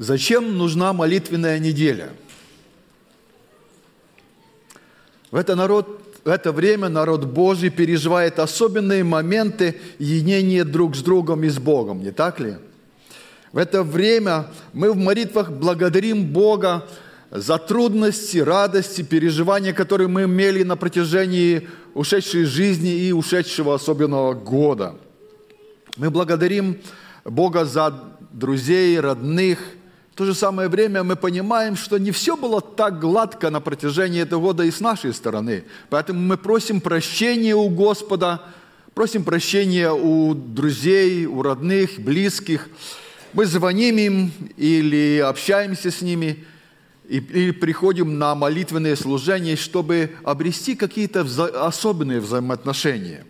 [0.00, 2.08] Зачем нужна молитвенная неделя?
[5.30, 11.44] В это, народ, в это время народ Божий переживает особенные моменты единения друг с другом
[11.44, 12.54] и с Богом, не так ли?
[13.52, 16.88] В это время мы в молитвах благодарим Бога
[17.30, 24.94] за трудности, радости, переживания, которые мы имели на протяжении ушедшей жизни и ушедшего особенного года.
[25.98, 26.78] Мы благодарим
[27.26, 29.58] Бога за друзей, родных.
[30.12, 34.20] В то же самое время мы понимаем, что не все было так гладко на протяжении
[34.20, 35.64] этого года и с нашей стороны.
[35.88, 38.42] Поэтому мы просим прощения у Господа,
[38.94, 42.68] просим прощения у друзей, у родных, близких–
[43.32, 46.44] мы звоним им или общаемся с ними,
[47.08, 53.24] или приходим на молитвенные служения, чтобы обрести какие-то вза- особенные взаимоотношения.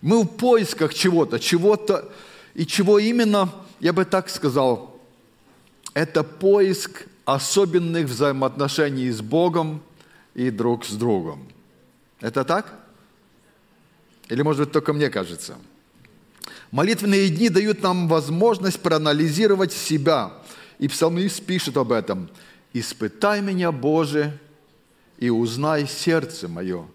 [0.00, 2.10] Мы в поисках чего-то, чего-то,
[2.54, 4.95] и чего именно, я бы так сказал,
[5.96, 9.82] это поиск особенных взаимоотношений с Богом
[10.34, 11.48] и друг с другом.
[12.20, 12.72] Это так?
[14.28, 15.56] Или, может быть, только мне кажется–
[16.70, 20.32] Молитвенные дни дают нам возможность проанализировать себя.
[20.78, 22.28] И псалмист пишет об этом.
[22.72, 24.38] «Испытай меня, Боже,
[25.18, 26.86] и узнай сердце мое.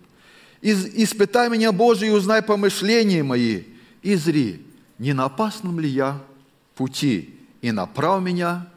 [0.61, 3.63] Испытай меня, Боже, и узнай помышления мои.
[4.03, 4.63] И зри,
[4.99, 6.21] не на опасном ли я
[6.75, 8.67] пути, и направь меня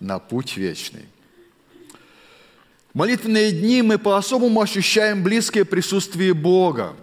[0.00, 1.06] на путь вечный».
[2.94, 6.96] молитвенные дни мы по-особому ощущаем близкое присутствие Бога.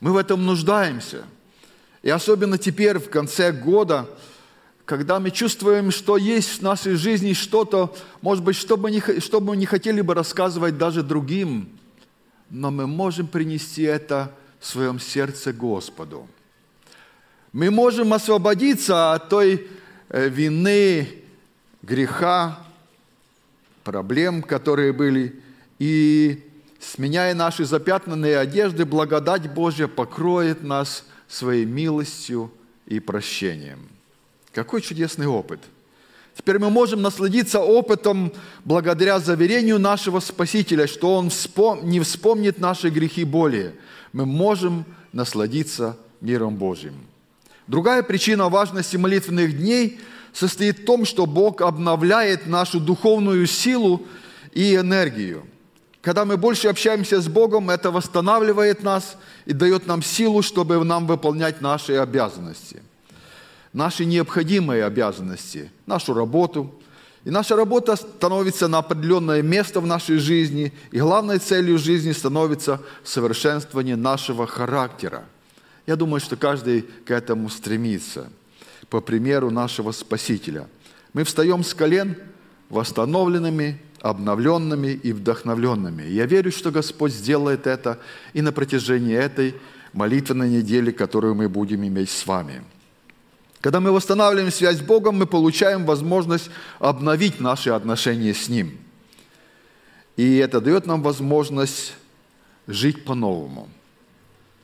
[0.00, 1.24] Мы в этом нуждаемся–
[2.02, 4.08] и особенно теперь, в конце года,
[4.84, 9.40] когда мы чувствуем, что есть в нашей жизни что-то, может быть, что мы, не, что
[9.40, 11.68] мы не хотели бы рассказывать даже другим,
[12.48, 16.26] но мы можем принести это в своем сердце Господу.
[17.52, 19.68] Мы можем освободиться от той
[20.08, 21.08] э, вины,
[21.82, 22.58] греха,
[23.84, 25.40] проблем, которые были,
[25.78, 26.44] и,
[26.80, 32.50] сменяя наши запятнанные одежды, благодать Божья покроет нас– своей милостью
[32.86, 33.88] и прощением.
[34.52, 35.60] Какой чудесный опыт!
[36.36, 38.32] Теперь мы можем насладиться опытом
[38.64, 41.30] благодаря заверению нашего Спасителя, что Он
[41.82, 43.74] не вспомнит наши грехи более.
[44.12, 46.94] Мы можем насладиться миром Божьим.
[47.66, 50.00] Другая причина важности молитвенных дней
[50.32, 54.06] состоит в том, что Бог обновляет нашу духовную силу
[54.52, 55.46] и энергию–
[56.02, 61.06] когда мы больше общаемся с Богом, это восстанавливает нас и дает нам силу, чтобы нам
[61.06, 62.82] выполнять наши обязанности.
[63.74, 66.74] Наши необходимые обязанности, нашу работу.
[67.24, 72.80] И наша работа становится на определенное место в нашей жизни, и главной целью жизни становится
[73.04, 75.24] совершенствование нашего характера.
[75.86, 78.30] Я думаю, что каждый к этому стремится,
[78.90, 80.68] по примеру нашего Спасителя.
[81.12, 82.16] Мы встаем с колен
[82.68, 86.02] восстановленными, обновленными и вдохновленными.
[86.02, 87.98] Я верю, что Господь сделает это
[88.32, 89.54] и на протяжении этой
[89.92, 92.62] молитвенной недели, которую мы будем иметь с вами.
[93.60, 98.78] Когда мы восстанавливаем связь с Богом, мы получаем возможность обновить наши отношения с Ним.
[100.16, 101.94] И это дает нам возможность
[102.66, 103.68] жить по-новому.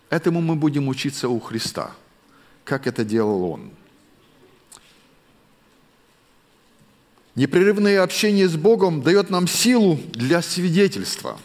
[0.09, 1.91] Этому мы будем учиться у Христа,
[2.65, 3.71] как это делал Он–
[7.37, 11.39] Непрерывное общение с Богом дает нам силу для свидетельства.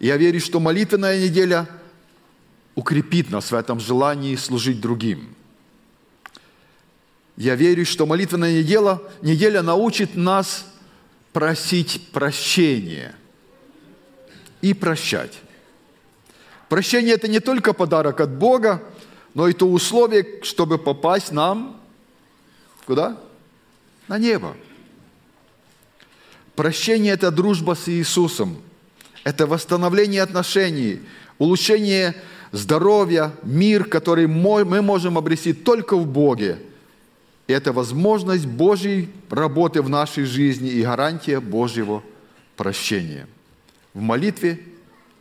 [0.00, 1.68] Я верю, что молитвенная неделя
[2.74, 5.34] укрепит нас в этом желании служить другим.
[7.36, 10.66] Я верю, что молитвенная неделя, неделя научит нас
[11.32, 13.14] просить прощения
[14.60, 15.38] и прощать.
[16.68, 18.82] Прощение– это не только подарок от Бога,
[19.34, 21.80] но и то условие, чтобы попасть нам
[22.86, 23.16] куда?
[24.08, 24.56] На небо.
[26.56, 28.58] Прощение– это дружба с Иисусом,
[29.22, 31.00] это восстановление отношений,
[31.38, 32.16] улучшение
[32.50, 36.58] здоровья, мир, который мы можем обрести только в Боге.
[37.46, 42.02] И это возможность Божьей работы в нашей жизни и гарантия Божьего
[42.56, 43.26] прощения.
[43.94, 44.60] В молитве,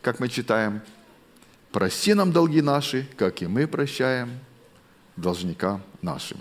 [0.01, 0.81] как мы читаем,
[1.71, 4.39] «Прости нам долги наши, как и мы прощаем
[5.15, 6.37] должникам нашим».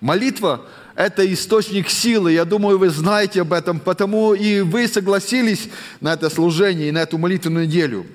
[0.00, 2.32] Молитва– это источник силы.
[2.32, 5.68] Я думаю, вы знаете об этом, потому и вы согласились
[6.00, 8.06] на это служение и на эту молитвенную неделю.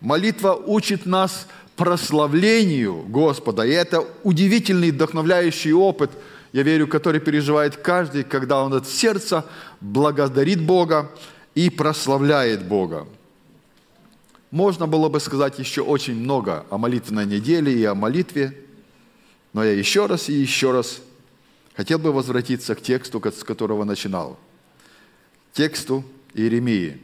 [0.00, 1.46] Молитва учит нас
[1.76, 3.62] прославлению Господа.
[3.62, 6.10] И это удивительный, вдохновляющий опыт,
[6.52, 9.44] я верю, который переживает каждый, когда он от сердца
[9.80, 11.10] благодарит Бога
[11.54, 13.06] и прославляет Бога.
[14.50, 18.56] Можно было бы сказать еще очень много о молитвенной неделе и о молитве,
[19.52, 21.00] но я еще раз и еще раз
[21.76, 24.38] хотел бы возвратиться к тексту, с которого начинал.
[25.52, 27.00] Тексту Иеремии.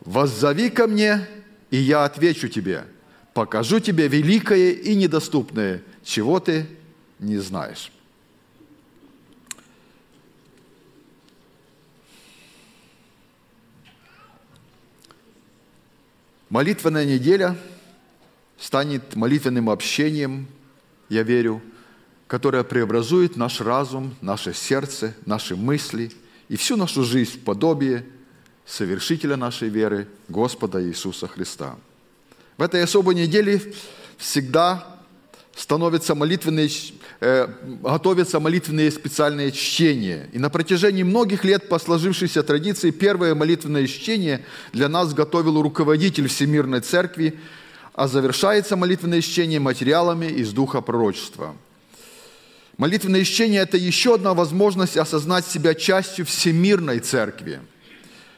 [0.00, 1.26] «Воззови ко мне,
[1.70, 2.84] и я отвечу тебе,
[3.34, 6.66] покажу тебе великое и недоступное, чего ты
[7.18, 7.90] не знаешь».
[16.50, 17.56] Молитвенная неделя
[18.58, 20.48] станет молитвенным общением,
[21.08, 21.62] я верю,
[22.32, 26.10] которое преобразует наш разум, наше сердце, наши мысли
[26.48, 28.06] и всю нашу жизнь в подобие
[28.64, 31.76] совершителя нашей веры, Господа Иисуса Христа.
[32.56, 33.60] В этой особой неделе
[34.16, 34.96] всегда
[35.54, 36.70] становятся молитвенные,
[37.20, 37.48] э,
[37.82, 40.30] готовятся молитвенные специальные чтения.
[40.32, 44.42] И на протяжении многих лет по сложившейся традиции первое молитвенное чтение
[44.72, 47.38] для нас готовил руководитель Всемирной Церкви,
[47.92, 51.54] а завершается молитвенное чтение материалами из Духа Пророчества.
[52.78, 57.60] Молитвенное чтение– это еще одна возможность осознать себя частью Всемирной Церкви.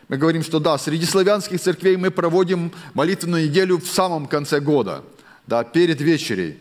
[0.09, 5.03] Мы говорим, что да, среди славянских церквей мы проводим молитвенную неделю в самом конце года,
[5.47, 6.59] да, перед вечерей.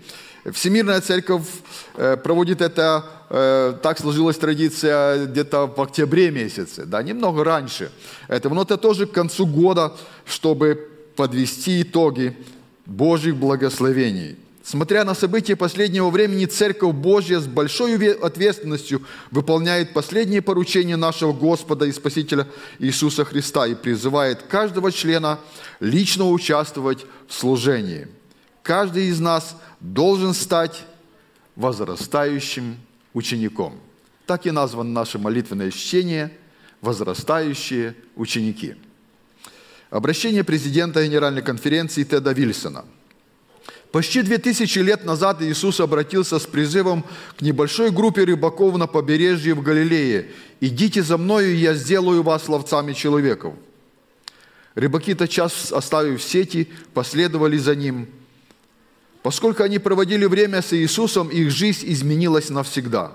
[0.51, 1.43] Всемирная церковь
[1.95, 7.91] э, проводит это, э, так сложилась традиция, где-то в октябре месяце, да, немного раньше
[8.27, 8.53] этого.
[8.53, 9.93] Но это тоже к концу года,
[10.25, 12.37] чтобы подвести итоги
[12.85, 14.37] Божьих благословений.
[14.63, 21.85] Смотря на события последнего времени, Церковь Божья с большой ответственностью выполняет последние поручения нашего Господа
[21.85, 22.47] и Спасителя
[22.79, 25.39] Иисуса Христа и призывает каждого члена
[25.81, 28.07] лично участвовать в служении.
[28.63, 30.85] Каждый из нас– должен стать
[31.55, 32.77] возрастающим
[33.13, 33.79] учеником.
[34.25, 36.31] Так и названо наше молитвенное чтение
[36.81, 38.75] «Возрастающие ученики».
[39.89, 42.85] Обращение президента Генеральной конференции Теда Вильсона.
[43.93, 47.05] Почти две тысячи лет назад Иисус обратился с призывом
[47.37, 50.31] к небольшой группе рыбаков на побережье в Галилее.
[50.59, 53.53] «Идите за мною, и я сделаю вас ловцами человеков».
[54.73, 58.07] Рыбаки, тотчас оставив сети, последовали за ним–
[59.23, 63.13] Поскольку они проводили время с Иисусом, их жизнь изменилась навсегда.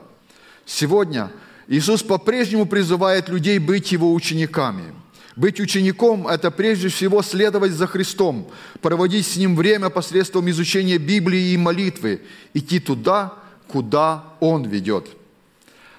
[0.64, 1.30] Сегодня
[1.68, 4.94] Иисус по-прежнему призывает людей быть Его учениками.
[5.38, 8.50] Быть учеником– это прежде всего следовать за Христом,
[8.82, 12.20] проводить с Ним время посредством изучения Библии и молитвы,
[12.52, 13.34] идти туда,
[13.68, 15.06] куда Он ведет.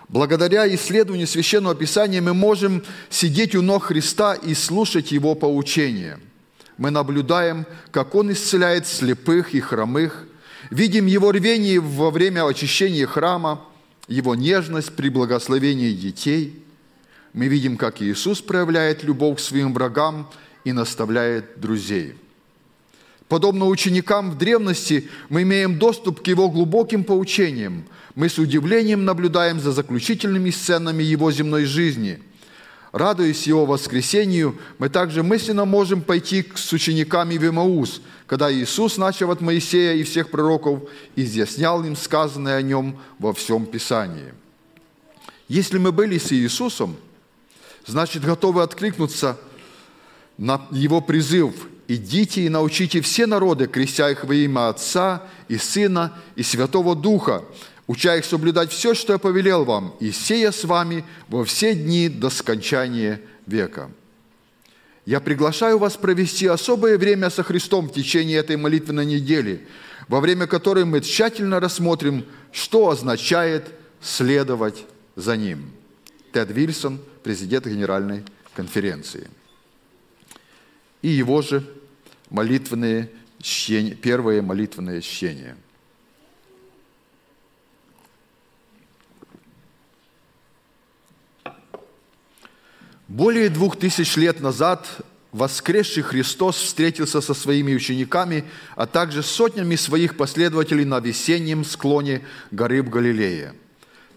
[0.10, 6.20] Благодаря исследованию Священного Писания мы можем сидеть у ног Христа и слушать Его поучения–
[6.80, 10.26] мы наблюдаем, как Он исцеляет слепых и хромых,
[10.72, 13.62] видим Его рвение во время очищения храма,
[14.08, 16.64] Его нежность при благословении детей.
[17.34, 20.30] Мы видим, как Иисус проявляет любовь к своим врагам
[20.64, 22.16] и наставляет друзей.
[23.28, 27.86] Подобно ученикам в древности, мы имеем доступ к Его глубоким поучениям.
[28.16, 32.20] Мы с удивлением наблюдаем за заключительными сценами Его земной жизни–
[32.92, 39.30] Радуясь Его воскресению, мы также мысленно можем пойти с учениками в Имаус, когда Иисус, начав
[39.30, 40.82] от Моисея и всех пророков,
[41.16, 44.34] изъяснял им сказанное о Нем во всем Писании.
[45.48, 46.96] Если мы были с Иисусом,
[47.86, 49.38] значит, готовы откликнуться
[50.38, 51.54] на Его призыв
[51.88, 57.44] «Идите и научите все народы, крестя их во имя Отца и Сына и Святого Духа,
[57.88, 62.08] уча их соблюдать все, что я повелел вам, и сея с вами во все дни
[62.08, 63.90] до скончания века».
[65.10, 69.66] Я приглашаю вас провести особое время со Христом в течение этой молитвенной недели,
[70.08, 73.72] во время которой мы тщательно рассмотрим, что означает
[74.02, 75.72] следовать за Ним.
[76.32, 78.24] Тед Вильсон, президент Генеральной
[78.56, 79.30] конференции.
[81.02, 81.64] И его же
[82.30, 83.10] молитвенные
[83.42, 85.56] чтения, первое молитвенное чтение–
[93.10, 94.88] Более двух тысяч лет назад
[95.32, 98.46] воскресший Христос встретился со своими учениками,
[98.76, 102.22] а также сотнями своих последователей на весеннем склоне
[102.52, 103.56] горы в Галилее.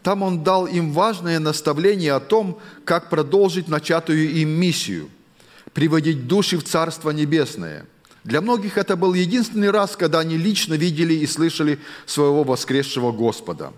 [0.03, 5.09] Там Он дал им важное наставление о том, как продолжить начатую им миссию–
[5.75, 7.87] приводить души в Царство Небесное.
[8.25, 13.73] Для многих это был единственный раз, когда они лично видели и слышали своего воскресшего Господа.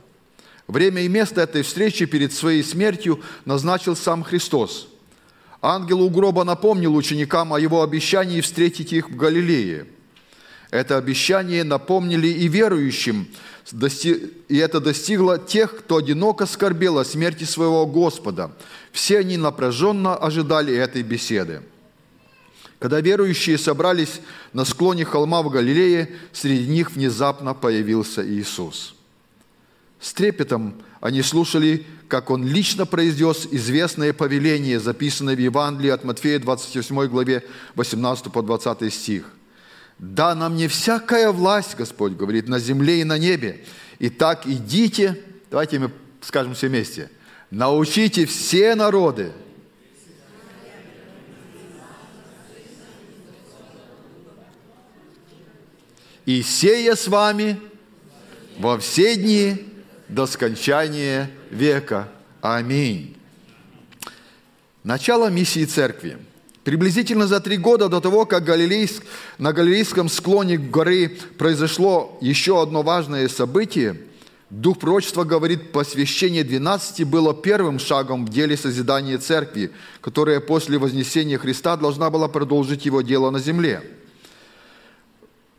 [0.67, 4.89] Время и место этой встречи перед своей смертью назначил сам Христос–
[5.67, 9.87] Ангел у гроба напомнил ученикам о его обещании встретить их в Галилее.
[10.71, 13.29] Это обещание напомнили и верующим,
[13.73, 18.53] и это достигло тех, кто одиноко скорбел о смерти своего Господа.
[18.93, 21.63] Все они напряженно ожидали этой беседы.
[22.79, 24.21] Когда верующие собрались
[24.53, 28.95] на склоне холма в Галилее, среди них внезапно появился Иисус.
[29.99, 36.39] С трепетом они слушали, как Он лично произнес известное повеление, записанное в Евангелии от Матфея
[36.39, 37.43] 28 главе
[37.75, 39.34] 18 по 20 стих.
[40.05, 43.65] «Да нам не всякая власть, Господь говорит, на земле и на небе.
[43.99, 45.19] Итак, идите,
[45.51, 47.11] давайте мы скажем все вместе,
[47.51, 49.33] научите все народы,
[56.27, 57.59] и сея с вами
[58.59, 59.67] во все дни
[60.09, 62.11] до скончания века.
[62.43, 63.17] Аминь.
[64.83, 66.19] Начало миссии церкви.
[66.65, 69.03] Приблизительно за три года до того, как Галилейск,
[69.37, 74.01] на Галилейском склоне горы произошло еще одно важное событие,
[74.51, 81.39] Дух пророчества говорит, посвящение 12 было первым шагом в деле созидания церкви, которая после вознесения
[81.39, 83.83] Христа должна была продолжить его дело на земле.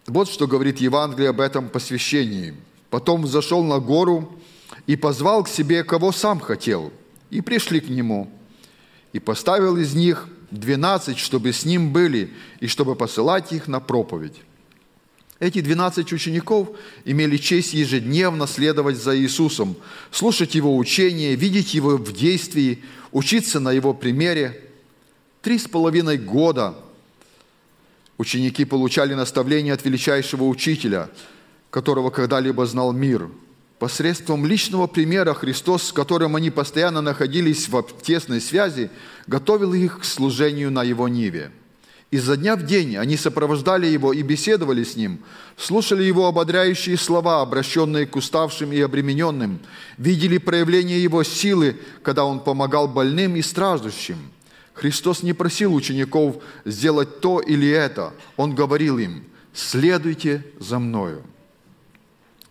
[0.07, 2.53] Вот что говорит Евангелие об этом посвящении.
[2.89, 4.31] Потом взошел на гору
[4.87, 6.93] и позвал к себе, кого сам хотел,
[7.31, 8.31] и пришли к нему.
[9.11, 14.35] И поставил из них двенадцать, чтобы с ним были, и чтобы посылать их на проповедь.
[15.39, 16.69] Эти двенадцать учеников
[17.03, 19.75] имели честь ежедневно следовать за Иисусом,
[20.11, 24.61] слушать Его учения, видеть Его в действии, учиться на Его примере.
[25.41, 26.75] Три с половиной года
[28.17, 31.09] ученики получали наставления от величайшего учителя,
[31.69, 33.29] которого когда-либо знал мир–
[33.79, 38.89] посредством личного примера Христос, с которым они постоянно находились в тесной связи,
[39.27, 41.51] готовил их к служению на Его ниве.
[42.11, 45.19] Изо дня в день они сопровождали Его и беседовали с Ним,
[45.57, 49.59] слушали Его ободряющие слова, обращенные к уставшим и обремененным,
[49.97, 54.17] видели проявление Его силы, когда Он помогал больным и страждущим.
[54.73, 58.13] Христос не просил учеников сделать то или это.
[58.37, 61.23] Он говорил им, следуйте за Мною.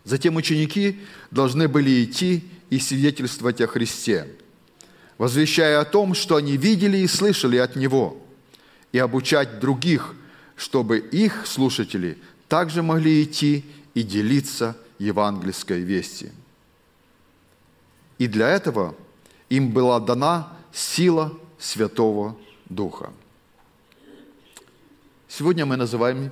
[0.04, 4.28] Затем ученики должны были идти и свидетельствовать о Христе,
[5.16, 8.20] возвещая о том, что они видели и слышали от Него,
[8.92, 10.14] и обучать других,
[10.56, 12.18] чтобы их слушатели
[12.48, 16.30] также могли идти и делиться евангельской вести.
[18.18, 18.94] И для этого
[19.48, 23.10] им была дана сила Святого Духа.
[25.28, 26.30] Сегодня мы называем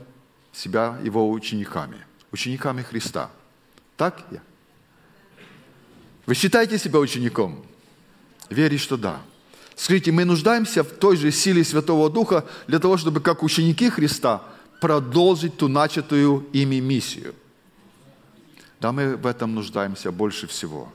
[0.53, 1.97] себя Его учениками,
[2.31, 3.31] учениками Христа–
[4.03, 4.41] так я?
[6.27, 7.65] Вы считаете себя учеником?
[8.51, 9.21] Верю, что да.
[9.77, 14.43] Скажите, мы нуждаемся в той же силе Святого Духа для того, чтобы, как ученики Христа,
[14.81, 17.33] продолжить ту начатую ими миссию.
[18.81, 20.93] Да, мы в этом нуждаемся больше всего.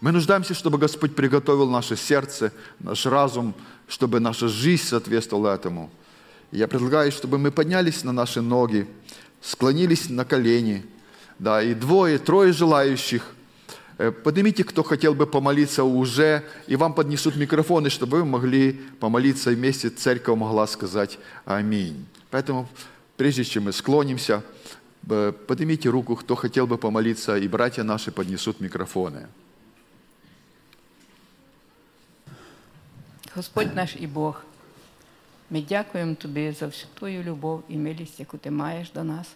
[0.00, 3.54] Мы нуждаемся, чтобы Господь приготовил наше сердце, наш разум,
[3.86, 5.90] чтобы наша жизнь соответствовала этому.
[6.50, 8.88] Я предлагаю, чтобы мы поднялись на наши ноги,
[9.40, 10.84] склонились на колени–
[11.39, 13.33] да, и двое, трое желающих.
[13.97, 19.51] Э, поднимите, кто хотел бы помолиться уже, и вам поднесут микрофоны, чтобы вы могли помолиться
[19.51, 22.05] вместе, церковь могла сказать «Аминь».
[22.29, 22.67] Поэтому,
[23.15, 24.43] прежде чем мы склонимся,
[25.09, 29.27] э, поднимите руку, кто хотел бы помолиться, и братья наши поднесут микрофоны.
[33.35, 34.41] Господь наш і Бог,
[35.49, 39.27] ми дякуємо Тобі за всю Твою любов і милість, яку Ти маєш до нас,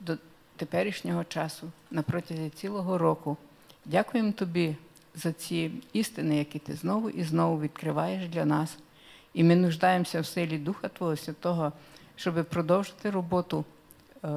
[0.00, 0.16] до
[0.61, 3.37] теперішнього часу, на протязі цілого року.
[3.85, 4.75] Дякуємо тобі
[5.15, 8.77] за ці істини, які ти знову і знову відкриваєш для нас.
[9.33, 11.71] І ми нуждаємося в силі Духа Твого Святого,
[12.15, 13.65] щоб продовжити роботу
[14.23, 14.29] е,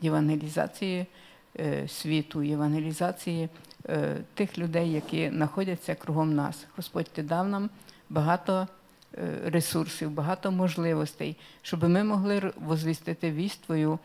[0.00, 1.06] євангелізації
[1.60, 3.48] е, світу, євангелізації
[3.88, 6.66] е, тих людей, які знаходяться кругом нас.
[6.76, 7.70] Господь, ти дав нам
[8.10, 8.68] багато
[9.44, 13.98] ресурсів, багато можливостей, щоб ми могли возвістити вість Твою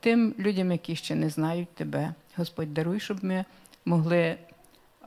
[0.00, 2.14] тим людям, які ще не знають тебе.
[2.36, 3.44] Господь, даруй, щоб ми
[3.84, 4.36] могли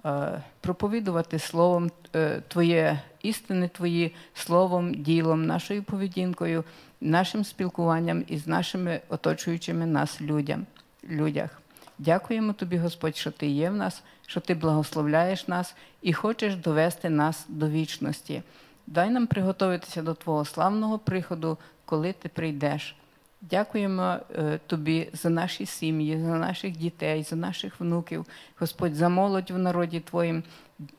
[0.06, 6.64] е, проповідувати словом е, Твоє істини, Твої словом, ділом, нашою поведінкою,
[7.02, 10.66] нашим спілкуванням із нашими оточуючими нас людям,
[11.10, 11.62] людях.
[12.00, 17.10] Дякуємо тобі, Господь, що ти є в нас, що ти благословляєш нас і хочеш довести
[17.10, 18.42] нас до вічності.
[18.88, 22.96] Дай нам приготуватися до Твого славного приходу, коли ти прийдеш.
[23.45, 28.27] Дякуємо е, тобі за наші сім'ї, за наших дітей, за наших внуків,
[28.59, 30.43] Господь, за молодь в народі Твоїм.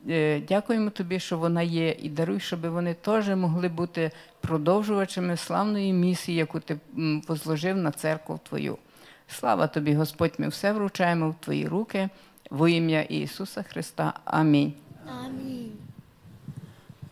[0.10, 4.12] Е, дякуємо тобі, що вона є, і даруй, щоб вони теж могли бути
[4.42, 6.78] продовжувачами славної місії, яку ти
[7.28, 8.78] возложив на церкву Твою.
[9.28, 12.10] Слава тобі, Господь, ми все вручаємо в Твої руки
[12.50, 14.14] во ім'я Ісуса Христа.
[14.26, 14.74] Амінь.
[15.26, 15.72] Аминь.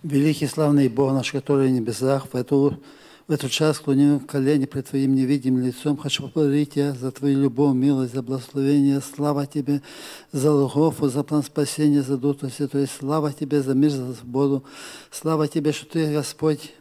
[0.04, 2.78] Великий славный Бог наш, который в небесах, в эту
[3.26, 5.97] В этот час склоню колени пред Твоим невидимым лицом.
[5.97, 9.00] Хочу поблагодарить Тебя за Твою любовь, милость, за благословение.
[9.00, 9.81] Слава Тебе
[10.31, 12.87] за Логофу, за план спасения, за Дух Святой.
[12.87, 14.62] Слава Тебе за мир, за свободу.
[15.11, 16.75] Слава Тебе, что Ты, Господь,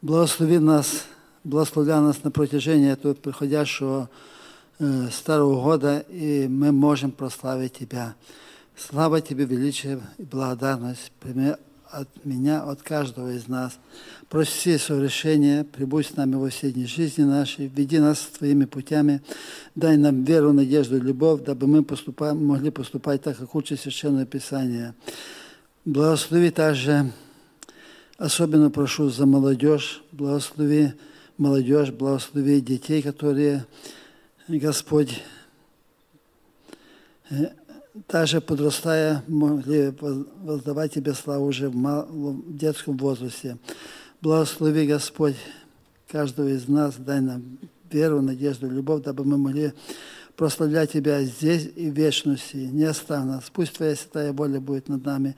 [0.00, 1.04] благослови нас,
[1.44, 4.10] благословля нас на протяжении этого приходящего
[4.80, 8.16] э, Старого года, и мы можем прославить Тебя.
[8.76, 11.12] Слава Тебе, величие и благодарность.
[11.20, 11.52] Прими
[11.92, 13.78] от меня, от каждого из нас.
[14.30, 19.20] Прости свое решение, прибудь с нами во всей дни жизни нашей, веди нас твоими путями,
[19.74, 24.24] дай нам веру, надежду и любовь, дабы мы поступаем, могли поступать так, как учит Священное
[24.24, 24.94] Писание.
[25.84, 27.12] Благослови также,
[28.16, 30.94] особенно прошу за молодежь, благослови
[31.36, 33.66] молодежь, благослови детей, которые,
[34.48, 35.22] Господь,
[38.08, 39.92] даже подрастая, могли
[40.42, 43.58] воздавать Тебе славу уже в детском возрасте.
[44.20, 45.36] Благослови, Господь,
[46.08, 47.58] каждого из нас, дай нам
[47.90, 49.72] веру, надежду, любовь, дабы мы могли
[50.36, 52.56] прославлять Тебя здесь и в вечности.
[52.56, 53.50] Не оставь нас.
[53.52, 55.36] Пусть Твоя святая воля будет над нами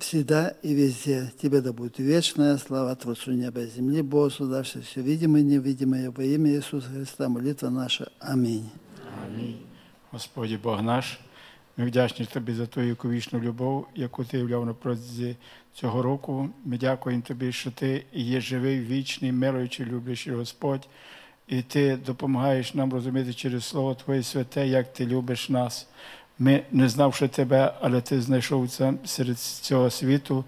[0.00, 1.32] всегда и везде.
[1.40, 6.10] Тебе да будет вечная слава Творцу неба и земли, Богу, создавшему все видимое и невидимое
[6.10, 7.28] во имя Иисуса Христа.
[7.28, 8.10] Молитва наша.
[8.20, 8.70] Аминь.
[9.26, 9.73] Амінь.
[10.14, 11.18] Господі Бог наш,
[11.76, 15.36] ми вдячні Тобі за Твою віковічну любов, яку Ти являв на протязі
[15.72, 16.50] цього року.
[16.64, 20.88] Ми дякуємо Тобі, що Ти є живий, вічний, милуючий, люблячий Господь,
[21.48, 25.88] і Ти допомагаєш нам розуміти через Слово Твоє святе, як Ти любиш нас.
[26.38, 30.44] Ми, не знавши Тебе, але Ти знайшовся серед цього світу,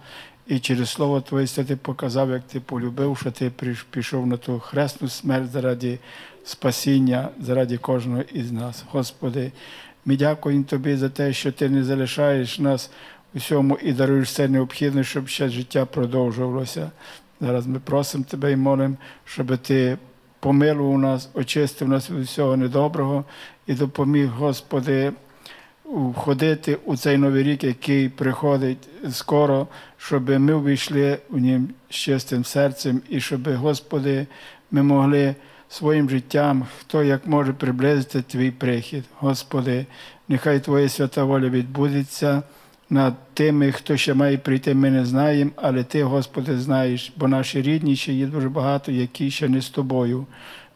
[0.46, 3.52] і через Слово Твоє Ти показав, як Ти полюбив, що Ти
[3.90, 5.98] пішов на ту хресну смерть заради
[6.46, 8.84] спасіння, заради кожного із нас.
[8.90, 9.52] Господи,
[10.04, 12.90] ми дякуємо Тобі за те, що Ти не залишаєш нас
[13.34, 16.90] усьому і даруєш все необхідне, щоб ще життя продовжувалося.
[17.40, 19.98] Зараз ми просимо Тебе і молимо, щоб Ти
[20.40, 23.24] помилував нас, очистив нас від усього недоброго
[23.66, 25.12] і допоміг, Господи,
[25.84, 29.66] входити у цей новий рік, який приходить скоро,
[29.96, 34.26] щоб ми увійшли у нім з чистим серцем, і щоб, Господи,
[34.70, 35.34] ми могли
[35.68, 39.04] своїм життям, хто як може приблизити Твій прихід.
[39.18, 39.86] Господи,
[40.28, 42.42] нехай Твоя свята воля відбудеться
[42.90, 47.62] над тими, хто ще має прийти, ми не знаємо, але Ти, Господи, знаєш, бо наші
[47.62, 50.26] рідні ще є дуже багато, які ще не з тобою.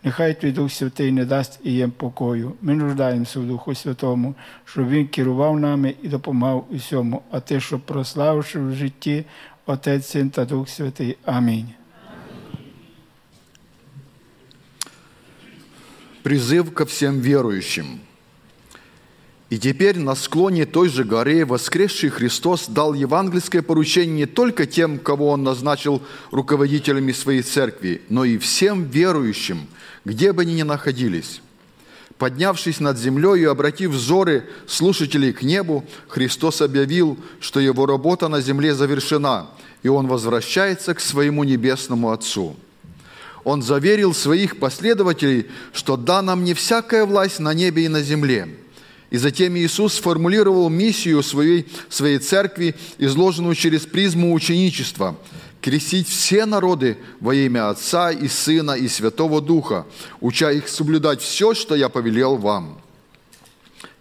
[0.04, 2.52] Нехай Твій Дух Святий не дасть і їм покою.
[2.62, 7.80] Ми нуждаємося в Духу Святому, щоб Він керував нами і допомагав усьому, а ти, щоб
[7.80, 9.24] прославивши в житті
[9.66, 11.16] Отець, Син та Дух Святий.
[11.24, 11.79] Амінь.
[16.22, 18.00] Призыв ко всем верующим.
[19.48, 24.98] И теперь на склоне той же горы воскресший Христос дал евангельское поручение не только тем,
[24.98, 29.66] кого Он назначил руководителями своей церкви, но и всем верующим,
[30.04, 31.42] где бы они ни находились.
[32.16, 38.42] Поднявшись над землей и обратив взоры слушателей к небу, Христос объявил, что Его работа на
[38.42, 39.48] земле завершена,
[39.82, 42.56] и Он возвращается к Своему Небесному Отцу.
[43.44, 48.48] Он заверил своих последователей, что дана мне всякая власть на небе и на земле.
[49.10, 55.16] И затем Иисус сформулировал миссию своей, своей церкви, изложенную через призму ученичества–
[55.60, 59.86] крестить все народы во имя Отца и Сына и Святого Духа,
[60.20, 62.80] уча их соблюдать все, что я повелел вам.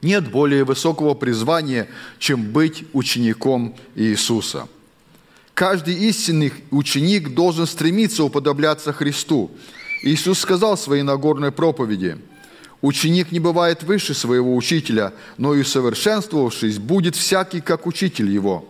[0.02, 4.68] Нет более высокого призвания, чем быть учеником Иисуса.
[5.60, 9.52] Каждый истинный ученик должен стремиться уподобляться Христу.
[10.04, 12.18] Иисус сказал в своей Нагорной проповеди,
[12.80, 18.70] «Ученик не бывает выше своего учителя, но и совершенствовавшись, будет всякий, как учитель его».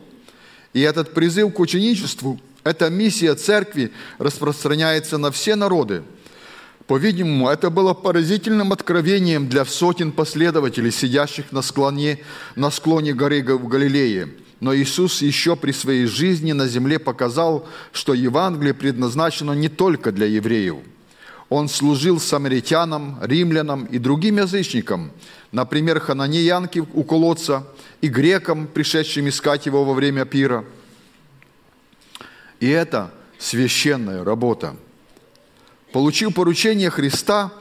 [0.73, 6.01] И этот призыв к ученичеству– эта миссия церкви распространяется на все народы.
[6.87, 12.17] По-видимому, это было поразительным откровением для сотен последователей, сидящих на склоне,
[12.55, 14.29] на склоне горы в Галилее.
[14.59, 20.25] Но Иисус еще при своей жизни на земле показал, что Евангелие предназначено не только для
[20.25, 20.77] евреев.
[21.47, 25.11] Он служил самаритянам, римлянам и другим язычникам,
[25.51, 27.65] например, хананеянке у колодца
[28.01, 30.65] и грекам, пришедшим искать его во время пира–
[32.59, 34.75] и это священная работа.
[35.91, 37.51] Получив поручение Христа,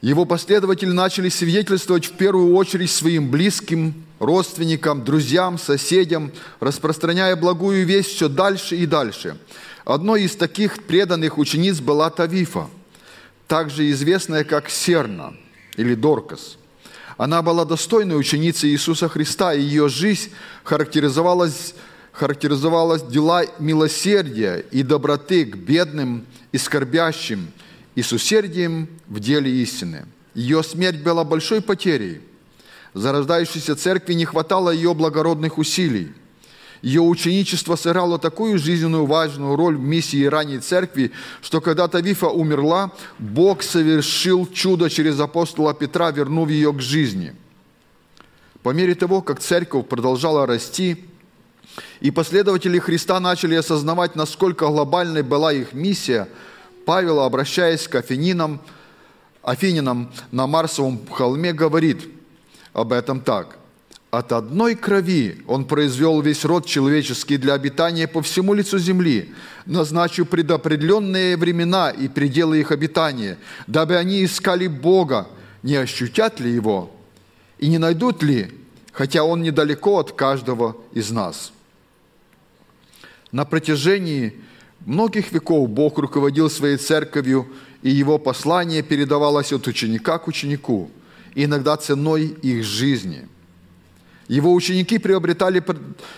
[0.00, 6.30] его последователи начали свидетельствовать в первую очередь своим близким, родственникам, друзьям, соседям,
[6.60, 9.36] распространяя благую весть все дальше и дальше.
[9.84, 12.68] Одной из таких преданных учениц была Тавифа,
[13.48, 15.34] также известная как Серна
[15.76, 16.58] или Доркас.
[17.16, 20.30] Она была достойной ученицей Иисуса Христа, и ее жизнь
[20.62, 21.74] характеризовалась
[22.12, 27.50] характеризовалась дела милосердия и доброты к бедным и скорбящим,
[27.94, 30.06] и с усердием в деле истины.
[30.34, 32.20] Ее смерть была большой потерей.
[32.94, 36.12] Зарождающейся церкви не хватало ее благородных усилий.
[36.82, 42.90] Ее ученичество сыграло такую жизненную важную роль в миссии ранней церкви, что когда Тавифа умерла,
[43.18, 47.34] Бог совершил чудо через апостола Петра, вернув ее к жизни.
[48.62, 51.04] По мере того, как церковь продолжала расти,
[52.00, 56.28] и последователи Христа начали осознавать, насколько глобальной была их миссия,
[56.86, 58.60] Павел, обращаясь к афининам,
[59.42, 62.19] афининам на Марсовом холме, говорит
[62.72, 63.58] об этом так.
[64.10, 69.32] От одной крови Он произвел весь род человеческий для обитания по всему лицу земли,
[69.66, 75.28] назначив предопределенные времена и пределы их обитания, дабы они искали Бога,
[75.62, 76.90] не ощутят ли Его
[77.58, 78.50] и не найдут ли,
[78.90, 81.52] хотя Он недалеко от каждого из нас.
[83.30, 84.34] На протяжении
[84.86, 87.46] многих веков Бог руководил своей церковью,
[87.82, 90.90] и Его послание передавалось от ученика к ученику,
[91.34, 93.28] иногда ценой их жизни–
[94.30, 95.60] его ученики приобретали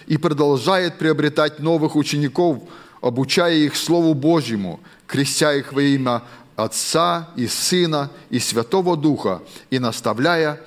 [0.06, 2.62] и продолжают приобретать новых учеников,
[3.00, 6.22] обучая их Слову Божьему, крестя их во имя
[6.54, 10.60] Отца и Сына и Святого Духа и наставляя,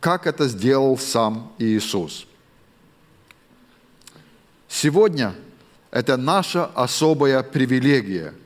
[0.00, 2.26] как это сделал сам Иисус.
[4.68, 5.32] Сегодня
[5.92, 8.34] это наша особая привилегия–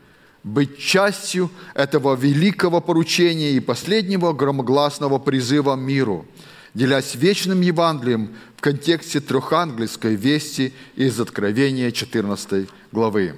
[0.49, 6.27] быть частью этого великого поручения и последнего громогласного призыва миру–
[6.75, 13.35] делясь вечным Евангелием в контексте трехангельской вести из Откровения 14 главы.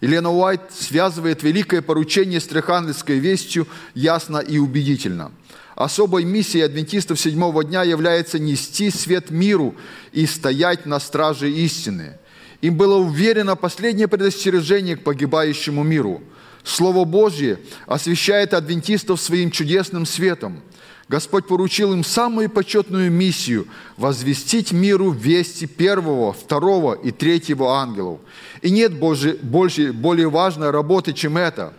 [0.00, 5.32] Елена Уайт связывает великое поручение с трехангельской вестью ясно и убедительно.
[5.74, 9.74] Особой миссией адвентистов седьмого дня является нести свет миру
[10.12, 12.18] и стоять на страже истины.
[12.62, 16.22] Им было уверено последнее предостережение к погибающему миру.
[16.64, 20.62] Слово Божье освещает адвентистов своим чудесным светом–
[21.12, 23.66] Господь поручил им самую почетную миссию–
[23.98, 28.20] возвестить миру вести первого, второго и третьего ангелов.
[28.62, 31.74] И нет больше, больше, более важной работы, чем это.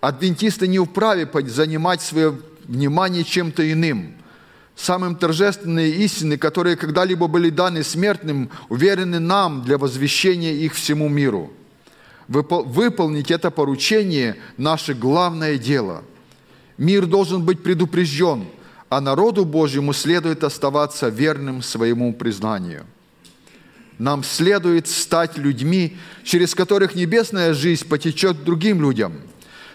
[0.00, 4.16] Адвентисты не вправе занимать свое внимание чем-то иным.
[4.76, 11.50] Самым торжественные истины, которые когда-либо были даны смертным, уверены нам для возвещения их всему миру.
[12.28, 16.04] Выполнить это поручение– наше главное дело–
[16.78, 18.46] Мир должен быть предупрежден,
[18.88, 22.84] а народу Божьему следует оставаться верным своему признанию.
[23.98, 29.14] Нам следует стать людьми, через которых небесная жизнь потечет другим людям.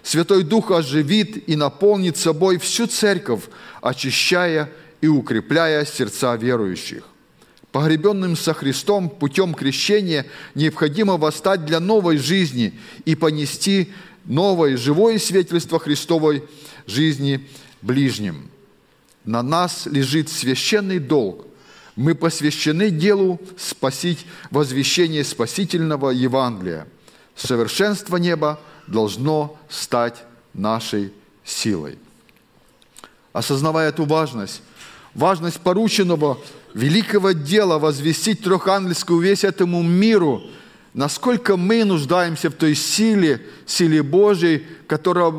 [0.03, 3.43] Святой Дух оживит и наполнит собой всю церковь,
[3.81, 4.69] очищая
[5.01, 7.03] и укрепляя сердца верующих.
[7.71, 13.93] Погребенным со Христом путем крещения необходимо восстать для новой жизни и понести
[14.25, 16.43] новое живое свидетельство Христовой
[16.85, 17.47] жизни
[17.81, 18.49] ближним.
[19.23, 21.47] На нас лежит священный долг.
[21.95, 26.87] Мы посвящены делу спасить, возвещения спасительного Евангелия.
[27.35, 31.13] Совершенство неба должно стать нашей
[31.45, 31.97] силой.
[33.33, 34.61] Осознавая эту важность,
[35.13, 36.37] важность порученного
[36.73, 40.41] великого дела возвестить трехангельскую весть этому миру–
[40.93, 45.31] насколько мы нуждаемся в той силе, силе Божьей, которая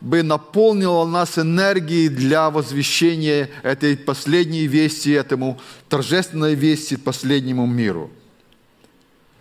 [0.00, 8.10] бы наполнила нас энергией для возвещения этой последней вести, этому торжественной вести последнему миру.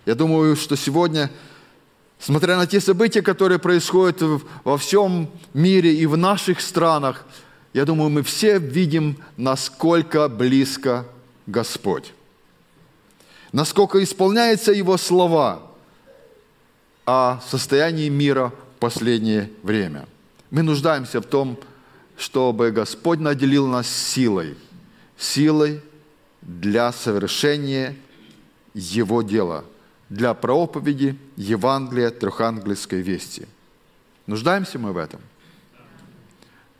[0.05, 1.29] Я думаю, что сегодня,
[2.19, 4.21] смотря на те события, которые происходят
[4.63, 7.25] во всем мире и в наших странах,
[7.73, 11.05] я думаю, мы все видим, насколько близко
[11.45, 12.13] Господь
[13.51, 15.61] насколько исполняются Его слова
[17.05, 20.07] о состоянии мира в последнее время.
[20.51, 21.57] Мы нуждаемся в том,
[22.17, 24.57] чтобы Господь наделил нас силой,
[25.17, 25.81] силой
[26.41, 27.95] для совершения
[28.73, 29.63] Его дела,
[30.09, 33.47] для проповеди Евангелия трехангельской вести.
[34.27, 35.21] Нуждаемся мы в этом?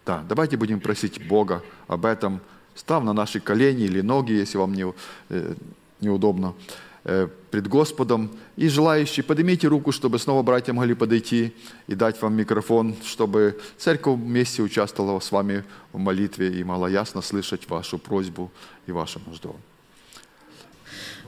[0.09, 2.41] Да, давайте будем просить Бога об этом,
[2.73, 4.91] став на наши колени или ноги, если вам не,
[5.29, 5.53] э,
[6.01, 6.55] неудобно
[7.03, 8.31] э, пред Господом.
[8.55, 11.53] И желающие, поднимите руку, чтобы снова братья могли подойти
[11.85, 17.21] и дать вам микрофон, чтобы церковь вместе участвовала с вами в молитве и могла ясно
[17.21, 18.49] слышать вашу просьбу
[18.87, 19.55] и вашу нужду.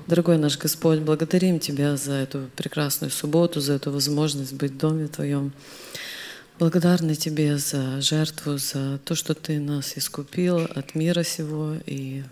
[0.08, 5.08] Дорогой наш Господь, благодарим Тебя за эту прекрасную субботу, за эту возможность быть в Доме
[5.08, 5.52] Твоем.
[6.60, 12.24] Благодарны Тебе за жертву, за то, что Ты нас искупил от мира сего и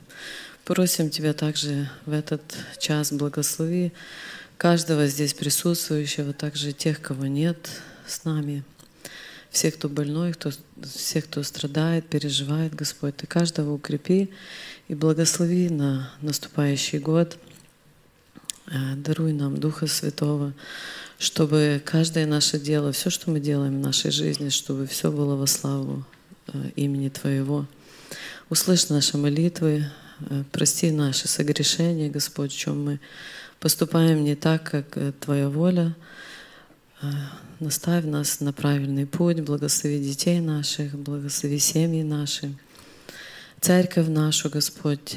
[0.65, 2.41] Просим Тебя также в этот
[2.77, 3.91] час благослови
[4.57, 7.69] каждого здесь присутствующего, также тех, кого нет
[8.05, 8.63] с нами,
[9.49, 10.51] всех, кто больной, кто,
[10.83, 13.15] всех, кто страдает, переживает, Господь.
[13.15, 14.29] Ты каждого укрепи
[14.89, 17.37] и благослови на наступающий год.
[18.67, 20.53] Э, даруй нам Духа Святого,
[21.19, 25.47] чтобы каждое наше дело, все, что мы делаем в нашей жизни, чтобы все было во
[25.47, 26.05] славу
[26.47, 27.67] э, имени Твоего.
[28.49, 29.85] Услышь наши молитвы,
[30.21, 32.99] э, прости наши согрешения, Господь, в чем мы
[33.59, 35.93] поступаем не так, как Твоя воля.
[37.59, 42.53] Наставь нас на правильный путь, благослови детей наших, благослови семьи наши,
[43.59, 45.15] церковь нашу, Господь,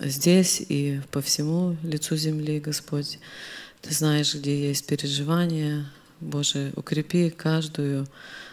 [0.00, 3.20] здесь и по всему лицу земли, Господь.
[3.82, 5.86] Ты знаешь, где есть переживания.
[6.20, 8.06] Боже, укрепи каждую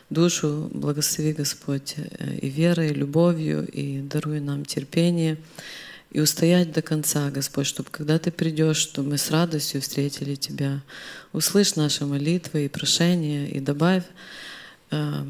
[0.09, 5.37] душу, благослови, Господь, э, и верой, и любовью, и даруй нам терпение,
[6.11, 10.81] и устоять до конца, Господь, чтобы когда Ты придешь, чтобы мы с радостью встретили Тебя.
[11.33, 14.03] Услышь наши молитвы и прошения, и добавь
[14.91, 15.25] э,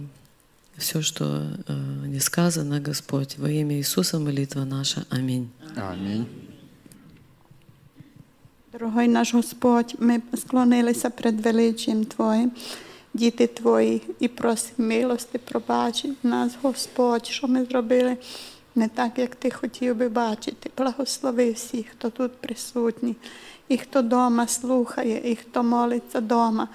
[0.77, 1.73] все, что э,
[2.05, 3.38] не сказано, Господь.
[3.38, 5.05] Во имя Иисуса молитва наша.
[5.10, 5.49] Аминь.
[5.75, 6.27] Аминь.
[8.80, 12.52] Дорогой наш Господь, ми склонилися перед величием Твоїм,
[13.13, 18.18] діти Твої, і просимо милости, пробачить нас, Господь, що ми зробили
[18.76, 20.70] не так, як Ти хотів би бачити.
[20.78, 23.16] Благослови всіх, хто тут присутній,
[23.68, 26.68] і хто вдома слухає, і хто молиться вдома.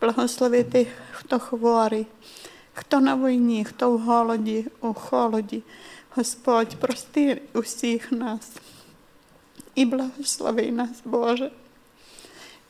[0.00, 2.06] Благослови тих, хто хворий,
[2.74, 5.62] хто на війні, хто в голоді, у холоді.
[6.16, 8.50] Господь, прости усіх нас
[9.74, 11.50] і благослови нас, Боже.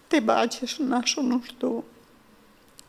[0.08, 1.84] Ти бачиш нашу нужду.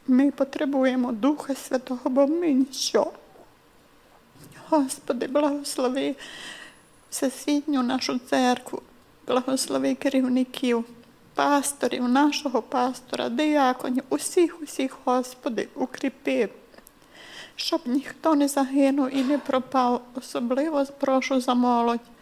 [0.07, 3.11] Ми потребуємо Духа Святого, бо ми ніщо.
[4.69, 6.15] Господи, благослови
[7.09, 8.81] всесвітню нашу церкву,
[9.27, 10.85] благослови керівників,
[11.33, 16.49] пасторів, нашого пастора, дияконів, усіх, усіх, Господи, укріпи,
[17.55, 20.01] щоб ніхто не загинув і не пропав.
[20.15, 22.12] Особливо прошу за молодь.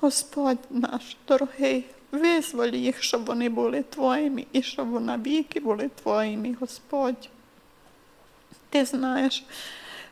[0.00, 6.56] Господь наш дорогий, визволь їх, щоб вони були Твоїми і щоб вони навіки були Твоїми,
[6.60, 7.28] Господь.
[8.70, 9.44] Ти знаєш,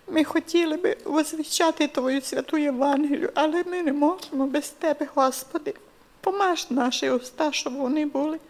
[0.07, 5.75] ми хотіли би возвіщати Твою святу Євангелію, але ми не можемо без Тебе, Господи.
[6.21, 8.41] Помаж наші уста, щоб вони були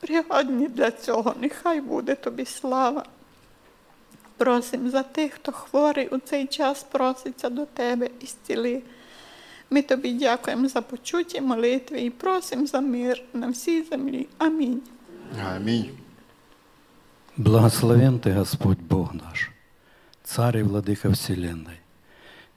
[0.00, 1.34] пригодні для цього.
[1.40, 3.04] Нехай буде Тобі слава.
[4.36, 8.82] Просим за тих, хто хворий у цей час проситься до Тебе і зціли.
[9.69, 14.27] Ми тобі дякуємо за почуті молитви і просимо за мир на всій землі.
[14.37, 14.81] Амінь.
[15.55, 15.89] Аминь.
[17.37, 19.51] Благословен Ты, Господь Бог наш,
[20.23, 21.81] Царь и Владыка Вселенной.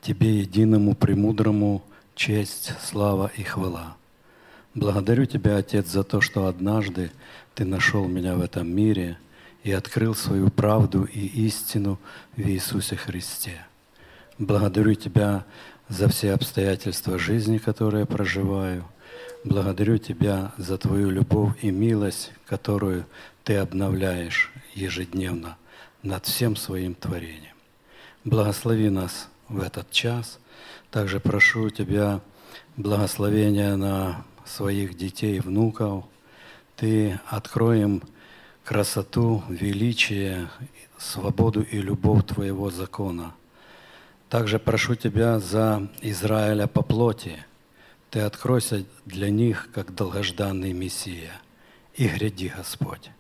[0.01, 1.83] Тебе, единому, премудрому,
[2.15, 3.97] честь, слава и хвала.
[4.75, 7.11] Благодарю Тебя, Отец, за то, что однажды
[7.57, 9.19] Ты нашел меня в этом мире
[9.65, 11.99] и открыл свою правду и истину
[12.37, 13.67] в Иисусе Христе.
[14.39, 15.45] Благодарю Тебя
[15.90, 18.86] за все обстоятельства жизни, которые проживаю.
[19.44, 23.06] Благодарю Тебя за Твою любовь и милость, которую
[23.44, 25.58] Ты обновляешь ежедневно
[26.02, 27.56] над всем своим творением.
[28.24, 30.40] Благослови нас в этот час.
[30.92, 32.22] Также прошу Тебя
[32.78, 36.06] благословения на своих детей, внуков.
[36.78, 38.04] Ты открой им
[38.64, 40.50] красоту, величие,
[40.98, 43.36] свободу и любовь Твоего закона–
[44.34, 47.38] также прошу Тебя за Израиля по плоти.
[48.10, 51.34] Ты откройся для них, как долгожданный Мессия.
[51.94, 53.12] И гряди, Господь.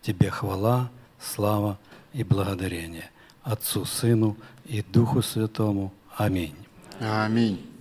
[0.00, 1.78] Тебе хвала, слава
[2.14, 3.10] и благодарение.
[3.42, 5.92] Отцу, Сыну и Духу Святому.
[6.16, 6.56] Аминь.
[7.00, 7.71] Аминь.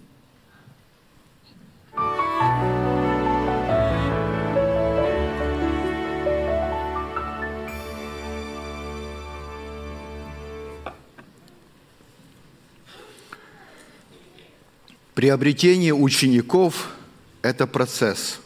[15.22, 16.90] Приобретение учеников–
[17.44, 18.40] это процесс.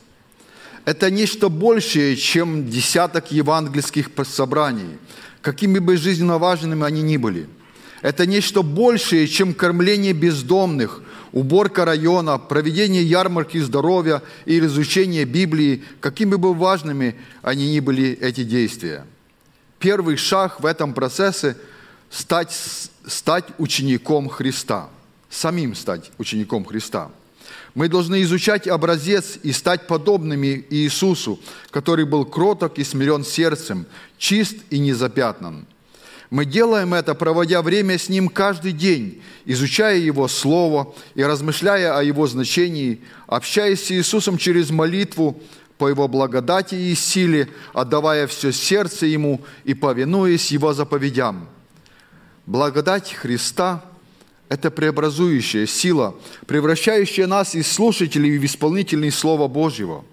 [0.84, 4.98] Это нечто большее, чем десяток евангельских собраний,
[5.42, 7.48] какими бы жизненно важными они ни были.
[8.02, 16.36] Это нечто большее, чем кормление бездомных, уборка района, проведение ярмарки здоровья или изучение Библии, какими
[16.36, 19.06] бы важными они ни были эти действия.
[19.80, 21.56] Первый шаг в этом процессе–
[22.10, 22.52] стать,
[23.08, 24.90] стать учеником Христа–
[25.36, 27.12] самим стать учеником Христа.
[27.76, 31.40] Мы должны изучать образец и стать подобными Иисусу,
[31.72, 33.86] который был кроток и смирен сердцем,
[34.18, 35.68] чист и незапятнан.
[36.30, 42.04] Мы делаем это, проводя время с Ним каждый день, изучая Его Слово и размышляя о
[42.04, 45.42] Его значении, общаясь с Иисусом через молитву
[45.78, 51.48] по Его благодати и силе, отдавая все сердце Ему и повинуясь Его заповедям.
[52.46, 53.84] Благодать Христа–
[54.50, 56.16] это преобразующая сила,
[56.48, 60.04] превращающая нас из слушателей в исполнителей Слова Божьего.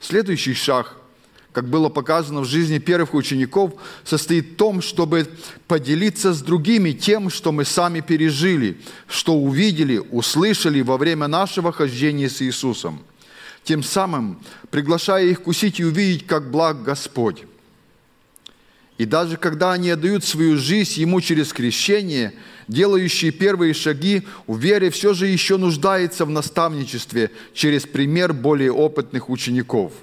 [0.00, 0.96] Следующий шаг–
[1.54, 5.28] как было показано в жизни первых учеников, состоит в том, чтобы
[5.68, 12.28] поделиться с другими тем, что мы сами пережили, что увидели, услышали во время нашего хождения
[12.28, 13.00] с Иисусом.
[13.62, 17.44] Тем самым приглашая их кусить и увидеть, как благ Господь.
[18.98, 22.34] И даже когда они отдают свою жизнь Ему через крещение,
[22.68, 29.30] делающие первые шаги в вере все же еще нуждается в наставничестве через пример более опытных
[29.30, 29.92] учеников–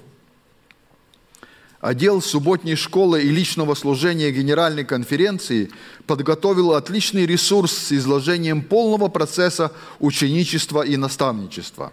[1.82, 5.70] отдел субботней школы и личного служения Генеральной конференции
[6.06, 11.92] подготовил отличный ресурс с изложением полного процесса ученичества и наставничества.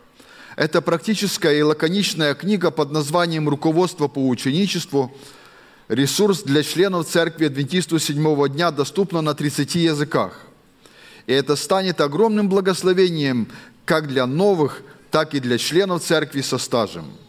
[0.55, 5.11] Это практическая и лаконичная книга под названием «Руководство по ученичеству»,
[5.87, 10.48] ресурс для членов Церкви Адвентисту седьмого дня доступна на 30 языках.
[11.29, 13.49] И это станет огромным благословением
[13.85, 17.05] как для новых, так и для членов Церкви со стажем–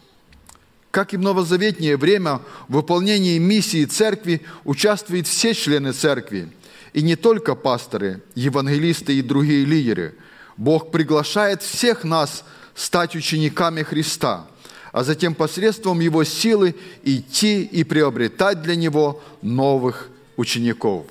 [0.91, 6.49] как и в новозаветнее время, в выполнении миссии церкви участвуют все члены церкви,
[6.93, 10.15] и не только пасторы, евангелисты и другие лидеры.
[10.57, 12.43] Бог приглашает всех нас
[12.75, 14.47] стать учениками Христа,
[14.91, 21.05] а затем посредством Его силы идти и приобретать для Него новых учеников.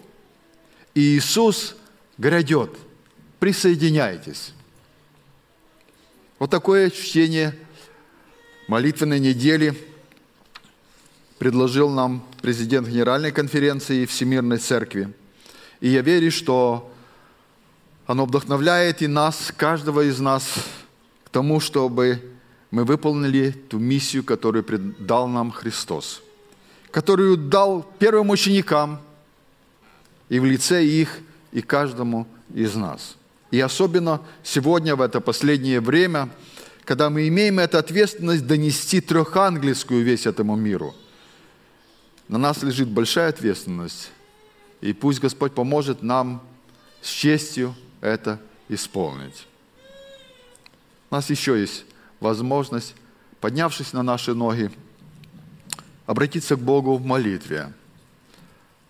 [0.95, 1.75] И Иисус
[2.21, 2.71] грядет.
[3.41, 4.53] Присоединяйтесь.
[6.39, 7.59] Вот такое чтение–
[8.71, 9.75] молитвенной недели
[11.41, 15.13] предложил нам президент Генеральной конференции Всемирной Церкви.
[15.81, 16.93] И я верю, что
[18.07, 20.45] оно вдохновляет и нас, каждого из нас,
[21.25, 22.23] к тому, чтобы
[22.71, 24.65] мы выполнили ту миссию, которую
[25.01, 26.23] дал нам Христос,
[26.93, 29.01] которую дал первым ученикам
[30.29, 31.19] и в лице их,
[31.53, 33.17] и каждому из нас.
[33.51, 36.29] И особенно сегодня, в это последнее время–
[36.91, 40.93] когда мы имеем эту ответственность донести трехангельскую весть этому миру.
[42.27, 44.11] На нас лежит большая ответственность,
[44.81, 46.43] и пусть Господь поможет нам
[47.01, 49.47] с честью это исполнить.
[51.11, 51.85] У нас еще есть
[52.19, 52.97] возможность,
[53.41, 54.69] поднявшись на наши ноги,
[56.07, 57.73] обратиться к Богу в молитве.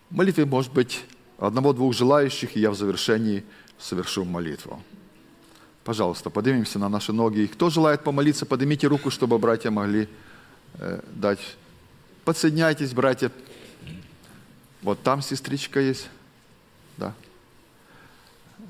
[0.08, 1.04] В молитве может быть
[1.46, 3.44] одного-двух желающих, и я в завершении
[3.78, 4.82] совершу молитву.
[5.84, 7.46] Пожалуйста, поднимемся на наши ноги.
[7.46, 10.08] Кто желает помолиться, поднимите руку, чтобы братья могли
[10.74, 11.40] э, дать.
[12.24, 13.32] Подсоединяйтесь, братья.
[14.82, 16.08] Вот там сестричка есть.
[16.98, 17.14] Да.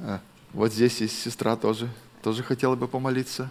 [0.01, 0.19] Э,
[0.53, 1.91] вот здесь есть сестра тоже.
[2.23, 3.51] Тоже хотела бы помолиться.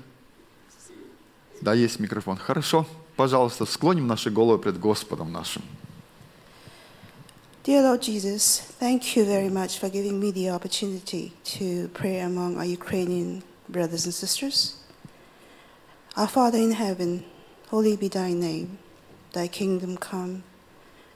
[1.62, 2.38] Да, есть микрофон.
[2.38, 2.88] Хорошо.
[3.18, 5.62] Пожалуйста, склоним наши головы пред Господом нашим.
[7.70, 12.58] Dear Lord Jesus, thank you very much for giving me the opportunity to pray among
[12.58, 14.82] our Ukrainian brothers and sisters.
[16.18, 17.26] Our Father in heaven,
[17.68, 18.80] holy be thy name.
[19.34, 20.42] Thy kingdom come.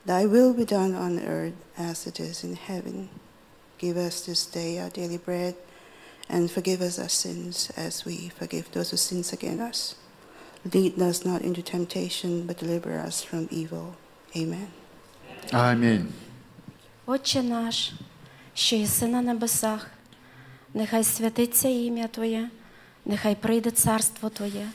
[0.06, 3.10] Thy will be done on earth as it is in heaven.
[3.80, 5.56] Give us this day our daily bread,
[6.30, 9.96] and forgive us our sins as we forgive those who sin against us.
[10.72, 13.96] Lead us not into temptation, but deliver us from evil.
[14.38, 14.72] Amen.
[15.52, 16.14] Amen.
[17.06, 17.92] Отче наш,
[18.54, 19.88] що єси на небесах,
[20.74, 22.50] нехай святиться ім'я Твоє,
[23.06, 24.70] нехай прийде царство Твоє,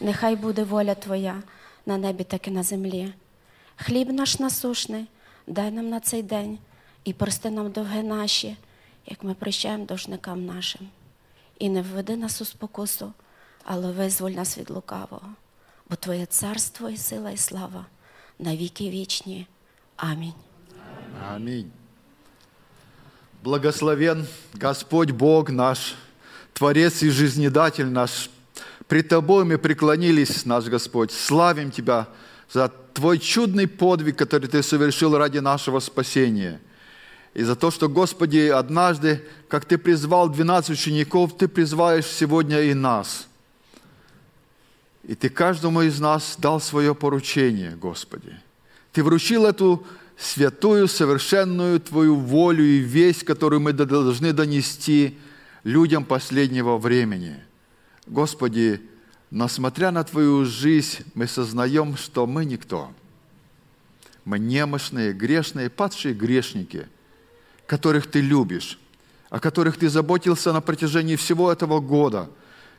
[0.00, 1.42] нехай буде воля Твоя
[1.86, 3.14] на небі, так і на землі.
[3.76, 5.06] Хліб наш насушний,
[5.46, 6.58] дай нам на цей день
[7.04, 8.56] і прости нам довги наші,
[9.06, 10.88] як ми прощаємо должникам нашим.
[11.58, 13.12] І не введи нас у спокусу,
[13.64, 15.28] але визволь нас від лукавого,
[15.90, 17.86] бо Твоє царство і сила, і слава
[18.38, 19.46] на віки вічні.
[19.96, 20.34] Амінь.
[21.22, 21.70] Аминь.
[23.42, 25.94] Благословен Господь Бог наш,
[26.54, 28.30] Творец и Жизнедатель наш.
[28.88, 31.12] Пред Тобой мы преклонились, наш Господь.
[31.12, 32.08] Славим Тебя
[32.52, 36.60] за Твой чудный подвиг, который Ты совершил ради нашего спасения.
[37.34, 42.74] И за то, что, Господи, однажды, как Ты призвал 12 учеников, Ты призываешь сегодня и
[42.74, 43.26] нас.
[45.02, 48.38] И Ты каждому из нас дал свое поручение, Господи.
[48.92, 49.84] Ты вручил эту
[50.16, 55.18] святую, совершенную Твою волю и весть, которую мы должны донести
[55.64, 57.42] людям последнего времени.
[58.06, 58.80] Господи,
[59.30, 62.92] но смотря на Твою жизнь, мы сознаем, что мы никто.
[64.24, 66.86] Мы немощные, грешные, падшие грешники.
[67.66, 68.78] которых Ты любишь,
[69.30, 72.28] о которых Ты заботился на протяжении всего этого года,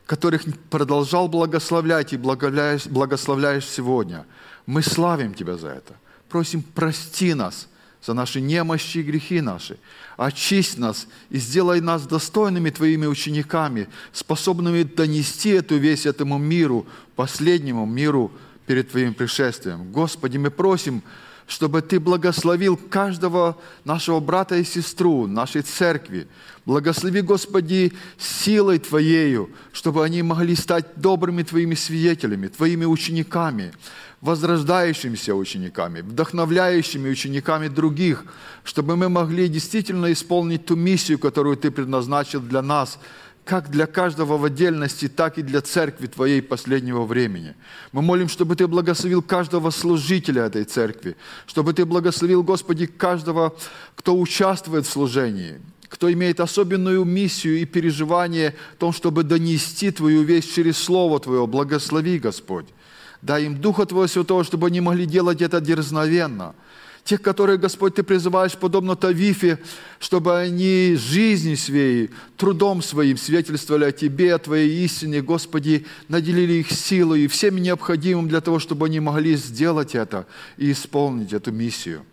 [0.06, 4.24] которых продолжал благословлять и благословляешь сегодня.
[4.64, 5.94] Мы славим Тебя за это.
[6.28, 7.68] Просим, прости нас
[8.06, 9.78] за наши немощи и грехи наши.
[10.16, 17.84] Очисть нас и сделай нас достойными Твоими учениками, способными донести эту весть этому миру, последнему
[17.84, 18.32] миру
[18.66, 19.90] перед Твоим пришествием.
[19.92, 21.02] Господи, мы просим,
[21.46, 26.28] чтобы Ты благословил каждого нашего брата и сестру, нашей церкви.
[26.64, 33.72] Благослови, Господи, силой Твоею, чтобы они могли стать добрыми Твоими свидетелями, Твоими учениками,
[34.26, 38.24] возрождающимися учениками, вдохновляющими учениками других,
[38.64, 42.98] чтобы мы могли действительно исполнить ту миссию, которую Ты предназначил для нас–
[43.46, 47.54] как для каждого в отдельности, так и для церкви Твоей последнего времени.
[47.92, 51.16] Мы молим, чтобы Ты благословил каждого служителя этой церкви,
[51.46, 53.56] чтобы Ты благословил, Господи, каждого,
[53.94, 60.22] кто участвует в служении, кто имеет особенную миссию и переживание в том, чтобы донести Твою
[60.22, 61.46] весть через Слово Твое.
[61.46, 62.66] Благослови, Господь.
[63.22, 66.54] Дай им Духа Твоего Святого, чтобы они могли делать это дерзновенно–
[67.06, 69.58] тех, которые, Господь, Ты призываешь, подобно Тавифе,
[69.98, 76.70] чтобы они жизнью своей, трудом своим свидетельствовали о Тебе, о Твоей истине, Господи, наделили их
[76.70, 80.26] силой и всем необходимым для того, чтобы они могли сделать это
[80.58, 82.04] и исполнить эту миссию.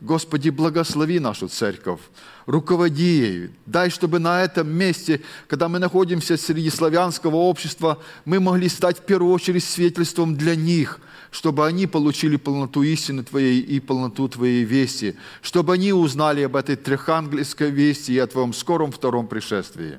[0.00, 2.00] Господи, благослови нашу церковь,
[2.46, 3.50] руководи ею.
[3.64, 9.02] Дай, чтобы на этом месте, когда мы находимся среди славянского общества, мы могли стать в
[9.02, 11.00] первую очередь свидетельством для них–
[11.36, 16.76] чтобы они получили полноту истины Твоей и полноту Твоей вести, чтобы они узнали об этой
[16.76, 19.98] трехангельской вести и о Твоем скором втором пришествии.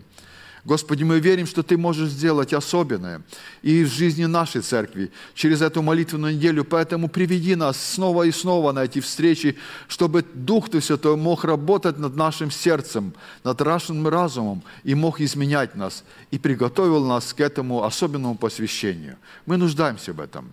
[0.67, 3.21] Господи, мы верим, что Ты можешь сделать особенное
[3.61, 6.65] и в жизни нашей церкви через эту молитвенную неделю.
[6.65, 9.55] Поэтому приведи нас снова и снова на эти встречи,
[9.87, 13.13] чтобы Дух Ты Святой мог работать над нашим сердцем,
[13.45, 19.15] над нашим разумом и мог изменять нас и приготовил нас к этому особенному посвящению.
[19.45, 20.51] Мы нуждаемся в этом.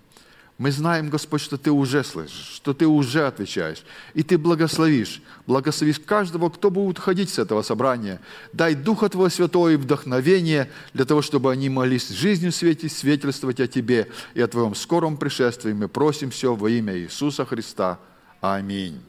[0.57, 3.83] Мы знаем, Господь, что Ты уже слышишь, что Ты уже отвечаешь,
[4.15, 5.21] и Ты благословишь.
[5.49, 8.21] Благословишь каждого, кто будет ходить с этого собрания.
[8.53, 13.59] Дай Духа Твоего Святого и вдохновение для того, чтобы они могли с жизнью свете свидетельствовать
[13.59, 15.73] о Тебе и о Твоем скором пришествии.
[15.73, 17.99] Мы просим все во имя Иисуса Христа.
[18.41, 19.01] Аминь.